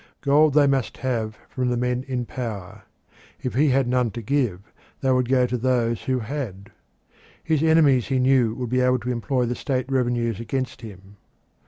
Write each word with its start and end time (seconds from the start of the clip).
Gold 0.21 0.55
they 0.55 0.65
must 0.65 0.97
have 0.97 1.37
from 1.47 1.69
the 1.69 1.77
men 1.77 2.03
in 2.07 2.25
power; 2.25 2.85
if 3.43 3.53
he 3.53 3.67
had 3.69 3.87
none 3.87 4.09
to 4.13 4.21
give 4.23 4.61
they 5.01 5.11
would 5.11 5.29
go 5.29 5.45
to 5.45 5.57
those 5.59 6.01
who 6.05 6.21
had. 6.21 6.71
His 7.43 7.61
enemies 7.61 8.07
he 8.07 8.17
knew 8.17 8.55
would 8.55 8.71
be 8.71 8.79
able 8.81 8.97
to 8.97 9.11
employ 9.11 9.45
the 9.45 9.53
state 9.53 9.85
revenues 9.91 10.39
against 10.39 10.81
him. 10.81 11.17